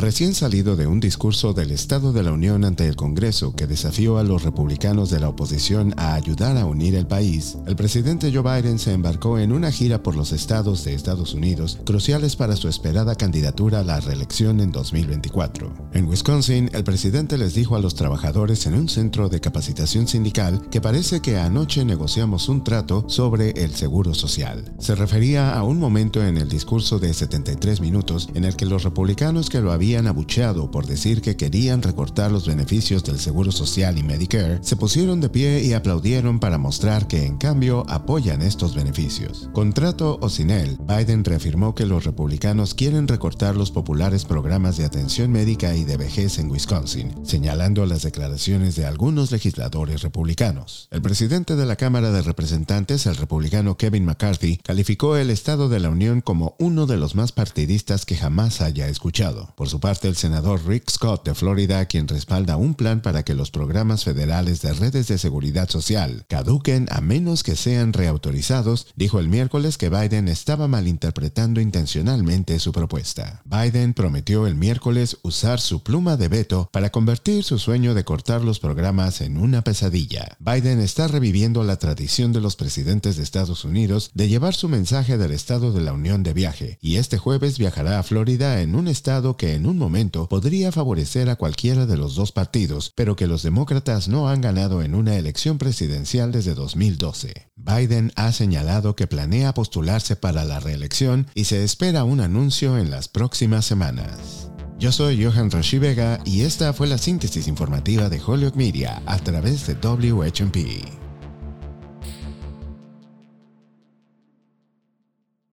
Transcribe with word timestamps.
Recién 0.00 0.34
salido 0.34 0.76
de 0.76 0.86
un 0.86 0.98
discurso 0.98 1.52
del 1.52 1.72
Estado 1.72 2.14
de 2.14 2.22
la 2.22 2.32
Unión 2.32 2.64
ante 2.64 2.88
el 2.88 2.96
Congreso 2.96 3.54
que 3.54 3.66
desafió 3.66 4.16
a 4.16 4.24
los 4.24 4.44
republicanos 4.44 5.10
de 5.10 5.20
la 5.20 5.28
oposición 5.28 5.92
a 5.98 6.14
ayudar 6.14 6.56
a 6.56 6.64
unir 6.64 6.94
el 6.94 7.06
país, 7.06 7.58
el 7.66 7.76
presidente 7.76 8.32
Joe 8.32 8.42
Biden 8.42 8.78
se 8.78 8.94
embarcó 8.94 9.38
en 9.38 9.52
una 9.52 9.70
gira 9.70 10.02
por 10.02 10.16
los 10.16 10.32
estados 10.32 10.84
de 10.84 10.94
Estados 10.94 11.34
Unidos 11.34 11.78
cruciales 11.84 12.34
para 12.34 12.56
su 12.56 12.66
esperada 12.66 13.14
candidatura 13.14 13.80
a 13.80 13.84
la 13.84 14.00
reelección 14.00 14.60
en 14.60 14.72
2024. 14.72 15.90
En 15.92 16.08
Wisconsin, 16.08 16.70
el 16.72 16.82
presidente 16.82 17.36
les 17.36 17.52
dijo 17.52 17.76
a 17.76 17.80
los 17.80 17.94
trabajadores 17.94 18.64
en 18.64 18.76
un 18.76 18.88
centro 18.88 19.28
de 19.28 19.42
capacitación 19.42 20.08
sindical 20.08 20.66
que 20.70 20.80
parece 20.80 21.20
que 21.20 21.36
anoche 21.36 21.84
negociamos 21.84 22.48
un 22.48 22.64
trato 22.64 23.04
sobre 23.06 23.50
el 23.50 23.74
seguro 23.74 24.14
social. 24.14 24.72
Se 24.78 24.94
refería 24.94 25.52
a 25.52 25.62
un 25.62 25.78
momento 25.78 26.24
en 26.24 26.38
el 26.38 26.48
discurso 26.48 26.98
de 26.98 27.12
73 27.12 27.82
minutos 27.82 28.30
en 28.32 28.46
el 28.46 28.56
que 28.56 28.64
los 28.64 28.82
republicanos 28.82 29.50
que 29.50 29.60
lo 29.60 29.72
habían 29.72 29.89
abucheado 29.96 30.70
por 30.70 30.86
decir 30.86 31.20
que 31.20 31.36
querían 31.36 31.82
recortar 31.82 32.30
los 32.30 32.46
beneficios 32.46 33.04
del 33.04 33.18
Seguro 33.18 33.52
Social 33.52 33.98
y 33.98 34.02
Medicare, 34.02 34.58
se 34.62 34.76
pusieron 34.76 35.20
de 35.20 35.28
pie 35.28 35.62
y 35.62 35.72
aplaudieron 35.72 36.38
para 36.38 36.58
mostrar 36.58 37.06
que 37.06 37.26
en 37.26 37.36
cambio 37.36 37.84
apoyan 37.88 38.42
estos 38.42 38.74
beneficios. 38.74 39.48
Contrato 39.52 40.18
o 40.20 40.28
sin 40.28 40.50
él, 40.50 40.78
Biden 40.86 41.24
reafirmó 41.24 41.74
que 41.74 41.86
los 41.86 42.04
republicanos 42.04 42.74
quieren 42.74 43.08
recortar 43.08 43.56
los 43.56 43.70
populares 43.70 44.24
programas 44.24 44.76
de 44.76 44.84
atención 44.84 45.32
médica 45.32 45.74
y 45.74 45.84
de 45.84 45.96
vejez 45.96 46.38
en 46.38 46.50
Wisconsin, 46.50 47.14
señalando 47.24 47.86
las 47.86 48.02
declaraciones 48.02 48.76
de 48.76 48.86
algunos 48.86 49.32
legisladores 49.32 50.02
republicanos. 50.02 50.88
El 50.90 51.02
presidente 51.02 51.56
de 51.56 51.66
la 51.66 51.76
Cámara 51.76 52.10
de 52.10 52.22
Representantes, 52.22 53.06
el 53.06 53.16
republicano 53.16 53.76
Kevin 53.76 54.04
McCarthy, 54.04 54.58
calificó 54.58 55.16
el 55.16 55.30
Estado 55.30 55.68
de 55.68 55.80
la 55.80 55.90
Unión 55.90 56.20
como 56.20 56.54
uno 56.58 56.86
de 56.86 56.96
los 56.96 57.14
más 57.14 57.32
partidistas 57.32 58.06
que 58.06 58.16
jamás 58.16 58.60
haya 58.60 58.88
escuchado. 58.88 59.54
Su 59.70 59.78
parte, 59.78 60.08
el 60.08 60.16
senador 60.16 60.66
Rick 60.66 60.90
Scott 60.90 61.24
de 61.24 61.34
Florida, 61.34 61.86
quien 61.86 62.08
respalda 62.08 62.56
un 62.56 62.74
plan 62.74 63.00
para 63.00 63.22
que 63.22 63.34
los 63.34 63.52
programas 63.52 64.02
federales 64.02 64.60
de 64.62 64.72
redes 64.72 65.06
de 65.06 65.16
seguridad 65.16 65.70
social 65.70 66.24
caduquen 66.28 66.88
a 66.90 67.00
menos 67.00 67.44
que 67.44 67.54
sean 67.54 67.92
reautorizados, 67.92 68.88
dijo 68.96 69.20
el 69.20 69.28
miércoles 69.28 69.78
que 69.78 69.88
Biden 69.88 70.26
estaba 70.26 70.66
malinterpretando 70.66 71.60
intencionalmente 71.60 72.58
su 72.58 72.72
propuesta. 72.72 73.42
Biden 73.44 73.94
prometió 73.94 74.48
el 74.48 74.56
miércoles 74.56 75.18
usar 75.22 75.60
su 75.60 75.84
pluma 75.84 76.16
de 76.16 76.26
veto 76.26 76.68
para 76.72 76.90
convertir 76.90 77.44
su 77.44 77.60
sueño 77.60 77.94
de 77.94 78.04
cortar 78.04 78.42
los 78.42 78.58
programas 78.58 79.20
en 79.20 79.38
una 79.38 79.62
pesadilla. 79.62 80.36
Biden 80.40 80.80
está 80.80 81.06
reviviendo 81.06 81.62
la 81.62 81.76
tradición 81.76 82.32
de 82.32 82.40
los 82.40 82.56
presidentes 82.56 83.16
de 83.16 83.22
Estados 83.22 83.64
Unidos 83.64 84.10
de 84.14 84.28
llevar 84.28 84.54
su 84.54 84.68
mensaje 84.68 85.16
del 85.16 85.30
Estado 85.30 85.72
de 85.72 85.80
la 85.80 85.92
Unión 85.92 86.24
de 86.24 86.32
viaje, 86.32 86.78
y 86.82 86.96
este 86.96 87.18
jueves 87.18 87.56
viajará 87.56 88.00
a 88.00 88.02
Florida 88.02 88.62
en 88.62 88.74
un 88.74 88.88
estado 88.88 89.36
que 89.36 89.59
en 89.60 89.66
un 89.66 89.76
momento 89.76 90.26
podría 90.26 90.72
favorecer 90.72 91.28
a 91.28 91.36
cualquiera 91.36 91.84
de 91.84 91.98
los 91.98 92.14
dos 92.14 92.32
partidos, 92.32 92.94
pero 92.96 93.14
que 93.14 93.26
los 93.26 93.42
demócratas 93.42 94.08
no 94.08 94.30
han 94.30 94.40
ganado 94.40 94.82
en 94.82 94.94
una 94.94 95.16
elección 95.16 95.58
presidencial 95.58 96.32
desde 96.32 96.54
2012. 96.54 97.50
Biden 97.56 98.10
ha 98.16 98.32
señalado 98.32 98.96
que 98.96 99.06
planea 99.06 99.52
postularse 99.52 100.16
para 100.16 100.44
la 100.44 100.60
reelección 100.60 101.26
y 101.34 101.44
se 101.44 101.62
espera 101.62 102.04
un 102.04 102.20
anuncio 102.20 102.78
en 102.78 102.90
las 102.90 103.08
próximas 103.08 103.66
semanas. 103.66 104.50
Yo 104.78 104.92
soy 104.92 105.22
Johan 105.22 105.50
Rashi 105.50 105.78
Vega 105.78 106.20
y 106.24 106.40
esta 106.40 106.72
fue 106.72 106.86
la 106.86 106.96
síntesis 106.96 107.46
informativa 107.46 108.08
de 108.08 108.18
Hollywood 108.18 108.54
Media 108.54 109.02
a 109.04 109.18
través 109.18 109.66
de 109.66 109.74
WHMP. 109.74 110.99